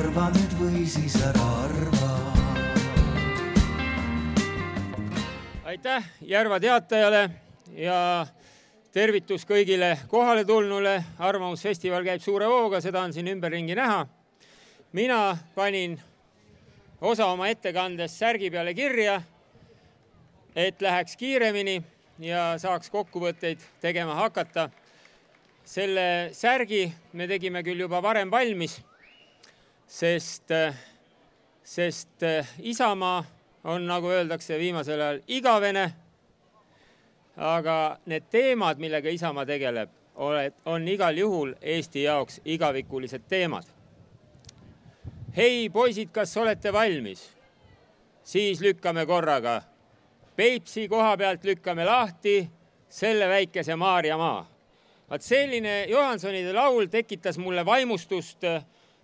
arva 0.00 0.30
nüüd 0.32 0.52
või 0.56 0.82
siis 0.88 1.14
ära 1.20 1.46
arva. 1.60 2.08
aitäh 5.68 6.06
Järva 6.24 6.56
teatajale 6.60 7.20
ja 7.76 8.26
tervitus 8.92 9.44
kõigile 9.44 9.98
kohaletulnule. 10.08 11.04
arvamusfestival 11.18 12.04
käib 12.04 12.22
suure 12.24 12.48
hooga, 12.48 12.80
seda 12.80 13.02
on 13.02 13.12
siin 13.12 13.28
ümberringi 13.28 13.74
näha. 13.74 14.06
mina 14.92 15.36
panin 15.54 16.00
osa 17.00 17.26
oma 17.26 17.48
ettekandest 17.48 18.16
särgi 18.16 18.50
peale 18.50 18.74
kirja, 18.74 19.22
et 20.56 20.80
läheks 20.82 21.16
kiiremini 21.16 21.82
ja 22.18 22.58
saaks 22.58 22.90
kokkuvõtteid 22.90 23.58
tegema 23.80 24.14
hakata. 24.14 24.70
selle 25.64 26.30
särgi 26.32 26.92
me 27.12 27.26
tegime 27.26 27.62
küll 27.62 27.80
juba 27.80 28.02
varem 28.02 28.30
valmis, 28.30 28.80
sest, 29.90 30.52
sest 31.66 32.22
Isamaa 32.58 33.24
on, 33.64 33.86
nagu 33.86 34.10
öeldakse 34.10 34.58
viimasel 34.58 35.00
ajal, 35.00 35.20
igavene. 35.28 35.92
aga 37.36 37.98
need 38.06 38.28
teemad, 38.30 38.78
millega 38.78 39.10
Isamaa 39.10 39.46
tegeleb, 39.46 39.90
on 40.66 40.88
igal 40.88 41.16
juhul 41.16 41.54
Eesti 41.62 42.02
jaoks 42.02 42.40
igavikulised 42.44 43.26
teemad. 43.28 43.64
hei, 45.36 45.68
poisid, 45.70 46.08
kas 46.12 46.36
olete 46.36 46.72
valmis? 46.72 47.30
siis 48.24 48.60
lükkame 48.60 49.06
korraga 49.06 49.62
Peipsi 50.36 50.88
koha 50.88 51.16
pealt 51.16 51.44
lükkame 51.44 51.84
lahti 51.84 52.50
selle 52.88 53.28
väikese 53.28 53.76
Maarjamaa. 53.76 54.46
vaat 55.10 55.22
selline 55.22 55.84
Johansonide 55.88 56.52
laul 56.52 56.86
tekitas 56.86 57.38
mulle 57.38 57.64
vaimustust 57.66 58.44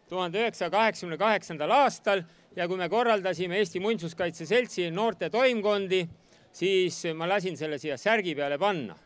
tuhande 0.09 0.39
üheksasaja 0.39 0.71
kaheksakümne 0.71 1.19
kaheksandal 1.19 1.71
aastal 1.71 2.23
ja 2.57 2.69
kui 2.69 2.79
me 2.79 2.89
korraldasime 2.89 3.59
Eesti 3.59 3.81
Muinsuskaitse 3.81 4.47
Seltsi 4.47 4.91
noorte 4.91 5.31
toimkondi, 5.31 6.05
siis 6.53 7.03
ma 7.15 7.29
lasin 7.29 7.57
selle 7.57 7.79
siia 7.79 7.99
särgi 7.99 8.34
peale 8.34 8.59
panna. 8.59 8.97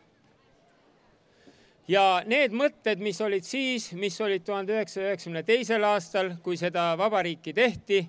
ja 1.87 2.21
need 2.25 2.53
mõtted, 2.55 3.01
mis 3.03 3.19
olid 3.21 3.43
siis, 3.43 3.91
mis 3.93 4.21
olid 4.21 4.45
tuhande 4.45 4.73
üheksasaja 4.77 5.09
üheksakümne 5.09 5.43
teisel 5.43 5.83
aastal, 5.83 6.35
kui 6.43 6.57
seda 6.57 6.93
vabariiki 6.97 7.53
tehti 7.53 8.05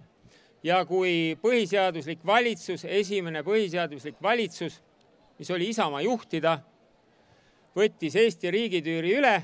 ja 0.62 0.84
kui 0.86 1.34
põhiseaduslik 1.42 2.22
valitsus, 2.26 2.84
esimene 2.84 3.42
põhiseaduslik 3.42 4.20
valitsus, 4.22 4.78
mis 5.38 5.50
oli 5.50 5.72
Isamaa 5.72 6.04
juhtida, 6.04 6.58
võttis 7.74 8.16
Eesti 8.20 8.50
riigitüüri 8.50 9.16
üle, 9.18 9.36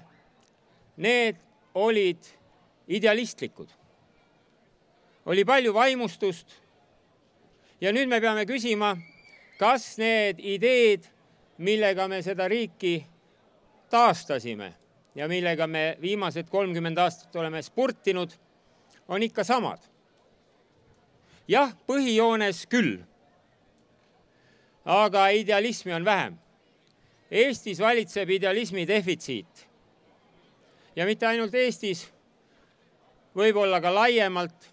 need 0.96 1.40
olid 1.74 2.28
idealistlikud. 2.88 3.68
oli 5.26 5.44
palju 5.44 5.74
vaimustust. 5.74 6.46
ja 7.80 7.92
nüüd 7.92 8.08
me 8.08 8.20
peame 8.20 8.46
küsima, 8.46 8.96
kas 9.58 9.98
need 9.98 10.38
ideed, 10.38 11.04
millega 11.58 12.08
me 12.08 12.22
seda 12.22 12.48
riiki 12.48 13.06
taastasime 13.90 14.72
ja 15.14 15.28
millega 15.28 15.66
me 15.66 15.96
viimased 16.00 16.48
kolmkümmend 16.48 16.98
aastat 16.98 17.36
oleme 17.36 17.62
spurtinud, 17.62 18.32
on 19.08 19.22
ikka 19.22 19.44
samad 19.44 19.78
jah, 21.48 21.72
põhijoones 21.88 22.66
küll. 22.70 22.98
aga 24.88 25.26
idealismi 25.36 25.92
on 25.92 26.04
vähem. 26.04 26.38
Eestis 27.30 27.80
valitseb 27.80 28.30
idealismi 28.30 28.86
defitsiit. 28.88 29.68
ja 30.96 31.06
mitte 31.06 31.26
ainult 31.26 31.54
Eestis, 31.54 32.08
võib-olla 33.38 33.80
ka 33.80 33.94
laiemalt. 33.94 34.72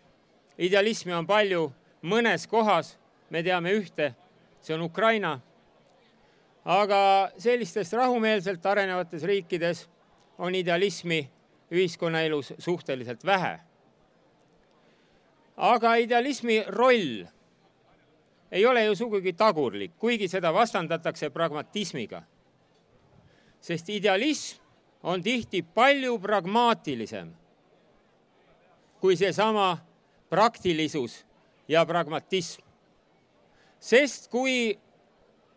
idealismi 0.58 1.14
on 1.14 1.28
palju 1.28 1.72
mõnes 2.04 2.48
kohas, 2.48 2.98
me 3.30 3.44
teame 3.44 3.74
ühte, 3.76 4.14
see 4.62 4.74
on 4.74 4.82
Ukraina. 4.82 5.40
aga 6.66 7.32
sellistes 7.38 7.94
rahumeelselt 7.94 8.66
arenevates 8.66 9.24
riikides 9.24 9.88
on 10.38 10.56
idealismi 10.56 11.30
ühiskonnaelus 11.72 12.54
suhteliselt 12.58 13.26
vähe 13.26 13.60
aga 15.58 15.96
idealismi 15.96 16.64
roll 16.68 17.26
ei 18.52 18.66
ole 18.66 18.86
ju 18.86 18.96
sugugi 18.96 19.34
tagurlik, 19.34 19.96
kuigi 20.00 20.28
seda 20.28 20.54
vastandatakse 20.54 21.30
pragmatismiga. 21.30 22.24
sest 23.62 23.90
idealism 23.90 24.60
on 25.04 25.24
tihti 25.24 25.62
palju 25.62 26.20
pragmaatilisem 26.20 27.34
kui 29.06 29.14
seesama 29.16 29.78
praktilisus 30.30 31.26
ja 31.68 31.86
pragmatism. 31.86 32.62
sest 33.80 34.32
kui 34.34 34.80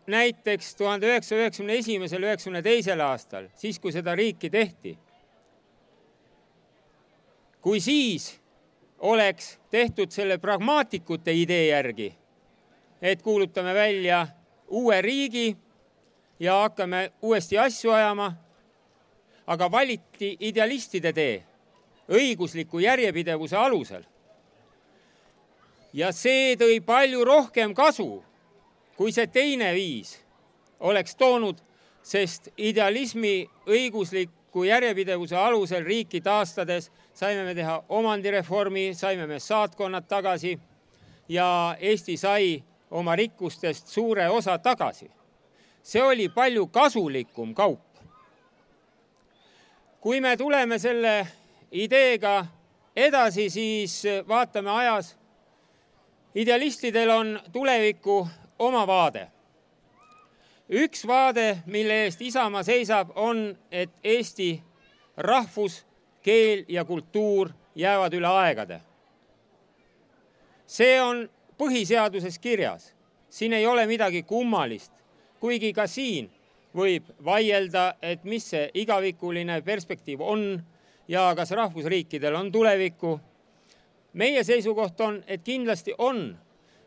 näiteks 0.07 0.75
tuhande 0.75 1.07
üheksasaja 1.07 1.41
üheksakümne 1.41 1.77
esimesel, 1.81 2.23
üheksakümne 2.23 2.61
teisel 2.61 3.01
aastal, 3.01 3.47
siis 3.55 3.79
kui 3.79 3.91
seda 3.91 4.13
riiki 4.15 4.49
tehti, 4.53 4.93
kui 7.61 7.81
siis 7.81 8.35
oleks 8.99 9.57
tehtud 9.73 10.13
selle 10.13 10.37
pragmaatikute 10.37 11.33
idee 11.33 11.71
järgi, 11.71 12.13
et 13.01 13.21
kuulutame 13.21 13.73
välja 13.73 14.27
uue 14.67 15.01
riigi 15.01 15.57
ja 16.39 16.61
hakkame 16.61 17.11
uuesti 17.21 17.57
asju 17.57 17.97
ajama, 17.97 18.33
aga 19.47 19.71
valiti 19.71 20.35
idealistide 20.39 21.13
tee 21.13 21.48
õigusliku 22.09 22.79
järjepidevuse 22.79 23.57
alusel. 23.57 24.03
ja 25.93 26.11
see 26.13 26.55
tõi 26.55 26.81
palju 26.85 27.23
rohkem 27.25 27.73
kasu, 27.73 28.23
kui 28.97 29.11
see 29.11 29.27
teine 29.27 29.73
viis 29.73 30.19
oleks 30.79 31.15
toonud, 31.15 31.57
sest 32.03 32.49
idealismi 32.57 33.49
õigusliku 33.67 34.63
järjepidevuse 34.63 35.35
alusel 35.35 35.83
riiki 35.83 36.21
taastades 36.21 36.91
saime 37.13 37.43
me 37.43 37.55
teha 37.55 37.83
omandireformi, 37.89 38.93
saime 38.93 39.27
me 39.27 39.39
saatkonnad 39.39 40.07
tagasi 40.07 40.59
ja 41.29 41.75
Eesti 41.79 42.17
sai 42.17 42.63
oma 42.91 43.15
rikkustest 43.15 43.87
suure 43.87 44.29
osa 44.29 44.57
tagasi. 44.57 45.11
see 45.83 46.03
oli 46.03 46.29
palju 46.29 46.67
kasulikum 46.67 47.53
kaup. 47.53 47.81
kui 50.01 50.21
me 50.21 50.37
tuleme 50.37 50.79
selle 50.79 51.27
ideega 51.71 52.45
edasi, 52.95 53.49
siis 53.49 54.03
vaatame 54.27 54.71
ajas. 54.71 55.17
idealistidel 56.35 57.09
on 57.09 57.39
tuleviku 57.51 58.27
oma 58.59 58.87
vaade. 58.87 59.27
üks 60.69 61.07
vaade, 61.07 61.57
mille 61.65 62.03
eest 62.03 62.21
Isamaa 62.21 62.63
seisab, 62.63 63.09
on, 63.15 63.57
et 63.71 63.89
Eesti 64.03 64.63
rahvus 65.17 65.85
keel 66.21 66.65
ja 66.67 66.85
kultuur 66.85 67.49
jäävad 67.75 68.13
üle 68.13 68.27
aegade. 68.27 68.81
see 70.65 71.01
on 71.01 71.29
põhiseaduses 71.57 72.39
kirjas, 72.39 72.95
siin 73.29 73.53
ei 73.53 73.67
ole 73.67 73.87
midagi 73.87 74.23
kummalist, 74.23 74.91
kuigi 75.39 75.73
ka 75.73 75.87
siin 75.87 76.29
võib 76.75 77.03
vaielda, 77.25 77.95
et 78.01 78.23
mis 78.23 78.49
see 78.49 78.69
igavikuline 78.73 79.61
perspektiiv 79.61 80.21
on 80.21 80.61
ja 81.09 81.33
kas 81.35 81.51
rahvusriikidel 81.51 82.35
on 82.35 82.51
tulevikku. 82.51 83.19
meie 84.13 84.43
seisukoht 84.43 85.01
on, 85.01 85.23
et 85.27 85.41
kindlasti 85.43 85.93
on, 85.97 86.37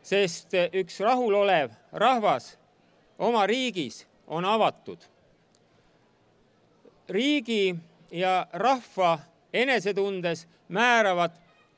sest 0.01 0.55
üks 0.73 0.99
rahulolev 0.99 1.71
rahvas 1.91 2.57
oma 3.19 3.47
riigis 3.47 4.07
on 4.27 4.45
avatud. 4.45 4.97
riigi 7.09 7.75
ja 8.11 8.47
rahva 8.53 9.19
enesetundes 9.53 10.47
määravad 10.67 11.31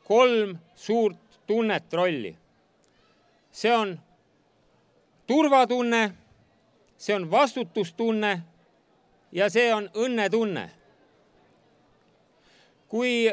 kolm 0.03 0.57
suurt 0.75 1.39
tunnet 1.47 1.93
rolli. 1.93 2.37
see 3.51 3.75
on 3.75 3.99
turvatunne, 5.27 6.11
see 6.97 7.15
on 7.15 7.31
vastutustunne 7.31 8.41
ja 9.31 9.49
see 9.49 9.73
on 9.73 9.89
õnnetunne. 9.93 10.69
Kui 12.89 13.29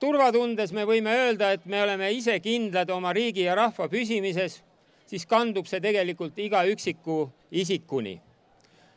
turvatundes 0.00 0.72
me 0.72 0.84
võime 0.86 1.12
öelda, 1.14 1.52
et 1.52 1.66
me 1.66 1.82
oleme 1.82 2.10
ise 2.14 2.38
kindlad 2.40 2.90
oma 2.90 3.12
riigi 3.12 3.44
ja 3.46 3.56
rahva 3.58 3.88
püsimises, 3.90 4.60
siis 5.08 5.26
kandub 5.26 5.66
see 5.66 5.80
tegelikult 5.80 6.38
iga 6.38 6.64
üksiku 6.68 7.26
isikuni. 7.50 8.20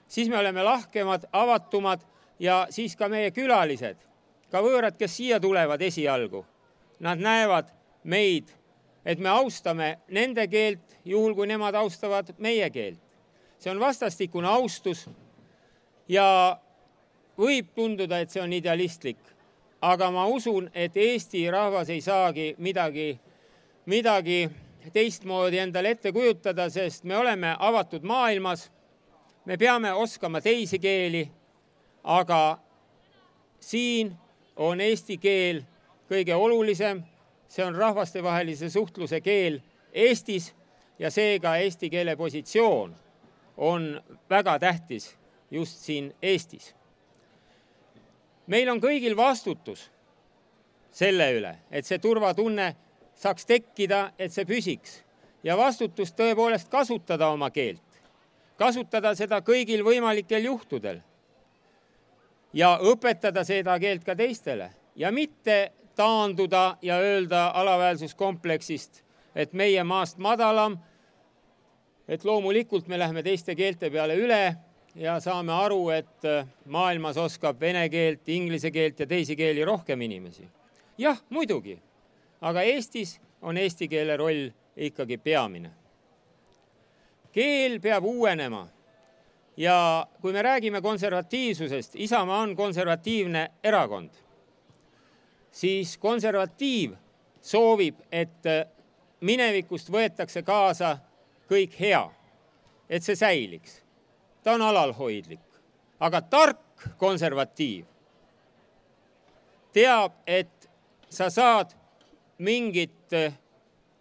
siis 0.08 0.30
me 0.30 0.38
oleme 0.38 0.64
lahkemad, 0.64 1.26
avatumad 1.32 2.02
ja 2.40 2.68
siis 2.70 2.96
ka 2.96 3.08
meie 3.08 3.32
külalised, 3.32 3.98
ka 4.52 4.62
võõrad, 4.62 4.98
kes 5.00 5.16
siia 5.18 5.40
tulevad 5.40 5.82
esialgu, 5.82 6.46
nad 7.00 7.20
näevad 7.20 7.70
meid, 8.04 8.52
et 9.06 9.20
me 9.20 9.30
austame 9.30 10.00
nende 10.10 10.48
keelt, 10.48 10.98
juhul 11.06 11.36
kui 11.36 11.48
nemad 11.48 11.76
austavad 11.76 12.34
meie 12.38 12.70
keelt. 12.70 13.00
see 13.60 13.72
on 13.72 13.80
vastastikune 13.80 14.48
austus 14.48 15.08
ja 16.10 16.58
võib 17.38 17.68
tunduda, 17.76 18.20
et 18.20 18.30
see 18.30 18.42
on 18.42 18.54
idealistlik, 18.54 19.18
aga 19.82 20.12
ma 20.12 20.26
usun, 20.26 20.70
et 20.74 20.98
Eesti 20.98 21.52
rahvas 21.52 21.90
ei 21.90 22.02
saagi 22.02 22.56
midagi, 22.58 23.20
midagi 23.86 24.50
teistmoodi 24.94 25.58
endale 25.58 25.96
ette 25.96 26.12
kujutada, 26.12 26.70
sest 26.70 27.04
me 27.04 27.18
oleme 27.18 27.56
avatud 27.60 28.04
maailmas. 28.04 28.72
me 29.46 29.58
peame 29.58 29.94
oskama 29.94 30.42
teisi 30.42 30.80
keeli, 30.80 31.32
aga 32.04 32.60
siin 33.60 34.14
on 34.56 34.82
eesti 34.82 35.18
keel 35.18 35.64
kõige 36.10 36.36
olulisem, 36.36 37.02
see 37.48 37.66
on 37.66 37.76
rahvastevahelise 37.76 38.70
suhtluse 38.70 39.22
keel 39.22 39.60
Eestis 39.94 40.54
ja 41.00 41.10
seega 41.12 41.56
eesti 41.58 41.90
keele 41.90 42.16
positsioon 42.16 42.94
on 43.58 44.02
väga 44.30 44.60
tähtis 44.60 45.18
just 45.52 45.80
siin 45.80 46.14
Eestis. 46.22 46.76
Meil 48.48 48.70
on 48.70 48.82
kõigil 48.82 49.16
vastutus 49.18 49.90
selle 50.92 51.30
üle, 51.38 51.54
et 51.72 51.86
see 51.88 52.00
turvatunne 52.00 52.74
saaks 53.16 53.46
tekkida, 53.46 54.12
et 54.20 54.34
see 54.34 54.46
püsiks. 54.46 55.02
Ja 55.44 55.56
vastutus 55.58 56.12
tõepoolest 56.14 56.70
kasutada 56.70 57.32
oma 57.34 57.50
keelt, 57.50 58.02
kasutada 58.58 59.16
seda 59.18 59.40
kõigil 59.42 59.82
võimalikel 59.86 60.46
juhtudel 60.46 61.00
ja 62.54 62.76
õpetada 62.78 63.44
seda 63.48 63.80
keelt 63.80 64.04
ka 64.06 64.16
teistele 64.16 64.70
ja 64.96 65.10
mitte 65.12 65.72
taanduda 65.96 66.78
ja 66.82 67.00
öelda 67.02 67.48
alaväärsuskompleksist, 67.58 69.02
et 69.36 69.54
meie 69.54 69.84
maast 69.84 70.22
madalam 70.22 70.78
et 72.12 72.26
loomulikult 72.28 72.88
me 72.92 73.00
läheme 73.00 73.24
teiste 73.24 73.56
keelte 73.56 73.90
peale 73.92 74.18
üle 74.20 74.42
ja 74.96 75.20
saame 75.20 75.54
aru, 75.54 75.90
et 75.90 76.26
äh, 76.26 76.48
maailmas 76.66 77.18
oskab 77.18 77.60
vene 77.60 77.88
keelt, 77.90 78.28
inglise 78.30 78.72
keelt 78.72 79.00
ja 79.00 79.08
teisi 79.08 79.36
keeli 79.36 79.66
rohkem 79.66 80.02
inimesi. 80.02 80.48
jah, 80.98 81.22
muidugi, 81.30 81.80
aga 82.42 82.62
Eestis 82.62 83.20
on 83.42 83.58
eesti 83.58 83.88
keele 83.88 84.18
roll 84.18 84.50
ikkagi 84.78 85.18
peamine. 85.18 85.72
keel 87.32 87.80
peab 87.80 88.06
uuenema 88.06 88.68
ja 89.58 90.08
kui 90.22 90.34
me 90.34 90.42
räägime 90.42 90.82
konservatiivsusest, 90.82 91.96
Isamaa 91.96 92.42
on 92.42 92.56
konservatiivne 92.56 93.52
erakond, 93.64 94.10
siis 95.52 95.98
konservatiiv 95.98 96.94
soovib, 97.42 97.96
et 98.12 98.46
äh, 98.46 98.66
minevikust 99.22 99.90
võetakse 99.92 100.44
kaasa 100.44 100.98
kõik 101.50 101.76
hea, 101.80 102.04
et 102.90 103.04
see 103.04 103.16
säiliks. 103.16 103.82
Ta 104.44 104.54
on 104.54 104.62
alalhoidlik, 104.62 105.40
aga 106.00 106.22
tark 106.22 106.90
konservatiiv 106.98 107.86
teab, 109.74 110.12
et 110.28 110.70
sa 111.10 111.30
saad 111.30 111.72
mingit 112.38 113.14
eh, 113.14 113.34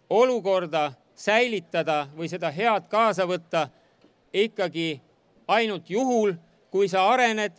olukorda 0.09 0.91
säilitada 1.15 2.07
või 2.17 2.29
seda 2.31 2.51
head 2.51 2.87
kaasa 2.91 3.27
võtta 3.29 3.67
ikkagi 4.33 5.01
ainult 5.47 5.89
juhul, 5.89 6.33
kui 6.71 6.87
sa 6.87 7.05
arened, 7.11 7.53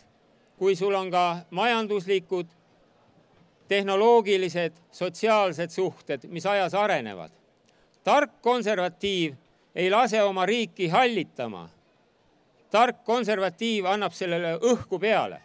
kui 0.57 0.75
sul 0.75 0.95
on 0.95 1.11
ka 1.11 1.45
majanduslikud, 1.51 2.49
tehnoloogilised, 3.67 4.75
sotsiaalsed 4.91 5.71
suhted, 5.71 6.27
mis 6.29 6.45
ajas 6.45 6.73
arenevad. 6.73 7.31
tark 8.03 8.41
konservatiiv 8.41 9.35
ei 9.75 9.89
lase 9.89 10.23
oma 10.23 10.45
riiki 10.45 10.87
hallitama. 10.87 11.69
Tark 12.73 13.03
konservatiiv 13.05 13.85
annab 13.85 14.15
sellele 14.17 14.55
õhku 14.57 14.97
peale. 14.99 15.41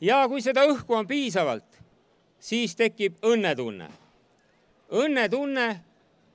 ja 0.00 0.24
kui 0.28 0.40
seda 0.42 0.64
õhku 0.66 0.96
on 0.96 1.06
piisavalt, 1.06 1.78
siis 2.38 2.74
tekib 2.76 3.20
õnnetunne. 3.22 3.88
õnnetunne 4.92 5.68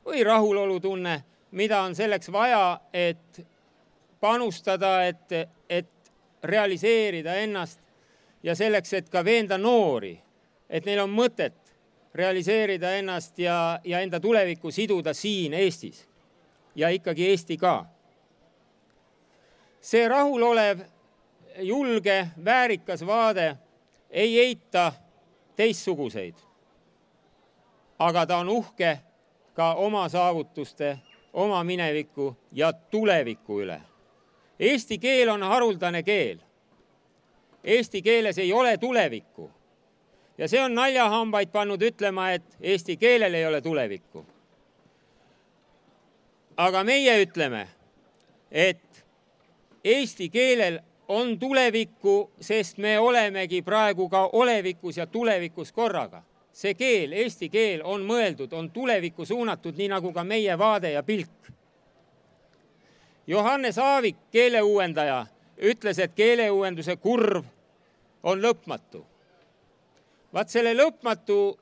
või 0.06 0.24
rahulolutunne, 0.24 1.24
mida 1.52 1.82
on 1.82 1.96
selleks 1.96 2.32
vaja, 2.32 2.80
et 2.94 3.42
panustada, 4.20 5.06
et, 5.06 5.34
et 5.70 6.14
realiseerida 6.44 7.36
ennast 7.36 7.80
ja 8.44 8.56
selleks, 8.56 8.94
et 8.94 9.10
ka 9.10 9.26
veenda 9.26 9.58
noori, 9.58 10.14
et 10.70 10.86
neil 10.86 11.02
on 11.04 11.12
mõtet 11.12 11.58
realiseerida 12.16 12.94
ennast 12.98 13.40
ja, 13.40 13.80
ja 13.84 14.00
enda 14.02 14.20
tulevikku 14.20 14.72
siduda 14.72 15.14
siin 15.14 15.54
Eestis 15.54 16.06
ja 16.76 16.90
ikkagi 16.90 17.30
Eesti 17.30 17.58
ka. 17.58 17.86
See 19.88 20.08
rahulolev, 20.08 20.80
julge, 21.60 22.28
väärikas 22.46 23.06
vaade 23.06 23.58
ei 24.10 24.40
eita 24.40 24.94
teistsuguseid. 25.56 26.36
aga 28.00 28.26
ta 28.26 28.38
on 28.38 28.50
uhke 28.50 29.00
ka 29.54 29.74
oma 29.74 30.10
saavutuste, 30.10 30.98
oma 31.34 31.64
mineviku 31.64 32.38
ja 32.52 32.74
tuleviku 32.74 33.62
üle. 33.62 33.82
Eesti 34.60 34.98
keel 34.98 35.30
on 35.30 35.44
haruldane 35.44 36.04
keel. 36.04 36.38
Eesti 37.64 38.02
keeles 38.02 38.38
ei 38.38 38.54
ole 38.54 38.78
tulevikku 38.78 39.52
ja 40.38 40.48
see 40.48 40.62
on 40.62 40.76
naljahambaid 40.76 41.50
pannud 41.50 41.82
ütlema, 41.82 42.32
et 42.32 42.58
eesti 42.62 42.98
keelel 42.98 43.34
ei 43.34 43.46
ole 43.46 43.62
tulevikku. 43.62 44.26
aga 46.58 46.84
meie 46.84 47.22
ütleme, 47.24 47.68
et 48.52 49.07
eesti 49.88 50.30
keelel 50.30 50.80
on 51.08 51.40
tulevikku, 51.40 52.32
sest 52.40 52.78
me 52.78 52.98
olemegi 53.00 53.62
praegu 53.62 54.10
ka 54.10 54.26
olevikus 54.34 54.98
ja 54.98 55.08
tulevikus 55.08 55.72
korraga. 55.72 56.24
see 56.58 56.74
keel, 56.74 57.12
eesti 57.14 57.50
keel 57.54 57.82
on 57.86 58.02
mõeldud, 58.02 58.54
on 58.54 58.72
tulevikku 58.74 59.26
suunatud, 59.26 59.76
nii 59.78 59.92
nagu 59.92 60.10
ka 60.14 60.24
meie 60.24 60.58
vaade 60.58 60.92
ja 60.92 61.04
pilk. 61.04 61.52
Johannes 63.28 63.78
Aavik, 63.78 64.16
keeleuuendaja, 64.32 65.26
ütles, 65.62 66.00
et 66.00 66.16
keeleuuenduse 66.16 66.96
kurv 66.96 67.46
on 68.24 68.42
lõpmatu 68.42 69.06
vaat 70.34 70.50
selle 70.50 70.74
lõpmatu 70.78 71.58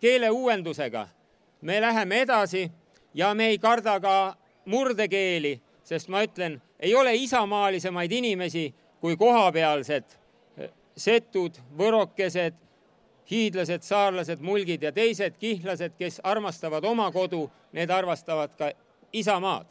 keeleuuendusega 0.00 1.06
me 1.62 1.80
läheme 1.80 2.22
edasi 2.26 2.70
ja 3.14 3.34
me 3.34 3.46
ei 3.52 3.58
karda 3.58 3.98
ka 4.00 4.36
murdekeeli, 4.64 5.60
sest 5.84 6.08
ma 6.08 6.22
ütlen, 6.22 6.60
ei 6.80 6.94
ole 6.94 7.14
isamaalisemaid 7.14 8.12
inimesi 8.12 8.74
kui 9.00 9.16
kohapealsed 9.16 10.04
eh, 10.58 10.70
setud, 10.96 11.58
võrokesed, 11.78 12.54
hiidlased, 13.30 13.82
saarlased, 13.82 14.40
mulgid 14.40 14.82
ja 14.82 14.92
teised 14.92 15.38
kihlased, 15.40 15.96
kes 15.98 16.20
armastavad 16.24 16.84
oma 16.84 17.10
kodu, 17.12 17.46
need 17.72 17.90
armastavad 17.90 18.54
ka 18.58 18.72
isamaad. 19.12 19.66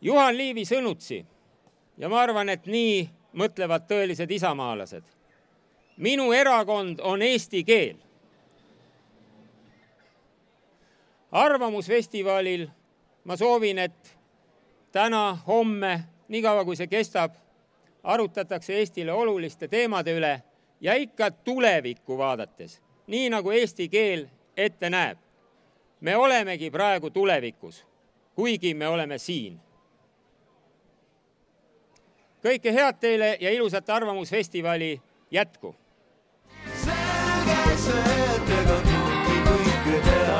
Juhan 0.00 0.36
Liivi 0.36 0.62
sõnutsi 0.64 1.24
ja 1.98 2.08
ma 2.08 2.20
arvan, 2.22 2.48
et 2.48 2.66
nii 2.66 3.08
mõtlevad 3.38 3.88
tõelised 3.90 4.30
isamaalased. 4.30 5.02
minu 5.96 6.32
erakond 6.32 7.00
on 7.00 7.22
eesti 7.22 7.64
keel. 7.64 7.96
arvamusfestivalil 11.32 12.68
ma 13.24 13.36
soovin, 13.36 13.78
et 13.78 14.16
täna, 14.92 15.38
homme, 15.46 16.04
niikaua 16.28 16.64
kui 16.64 16.76
see 16.76 16.86
kestab, 16.86 17.34
arutatakse 18.02 18.74
Eestile 18.78 19.12
oluliste 19.12 19.68
teemade 19.68 20.14
üle 20.16 20.42
ja 20.80 20.94
ikka 20.94 21.30
tulevikku 21.30 22.18
vaadates, 22.18 22.80
nii 23.06 23.30
nagu 23.30 23.50
eesti 23.50 23.88
keel 23.88 24.26
ette 24.56 24.90
näeb. 24.90 25.18
me 26.00 26.16
olemegi 26.16 26.70
praegu 26.70 27.10
tulevikus, 27.10 27.86
kuigi 28.34 28.74
me 28.74 28.88
oleme 28.88 29.18
siin 29.18 29.60
kõike 32.42 32.72
head 32.72 33.00
teile 33.00 33.36
ja 33.40 33.50
ilusat 33.50 33.90
Arvamusfestivali 33.90 35.00
jätku! 35.30 35.74
selge 36.84 37.76
see, 37.82 38.18
et 38.34 38.52
ega 38.60 38.78
kõike 38.86 39.38
kõike 39.48 40.02
teha 40.06 40.37